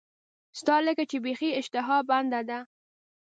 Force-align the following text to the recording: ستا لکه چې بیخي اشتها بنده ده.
ستا 0.59 0.75
لکه 0.87 1.03
چې 1.09 1.17
بیخي 1.25 1.49
اشتها 1.59 1.97
بنده 2.09 2.41
ده. 2.49 2.59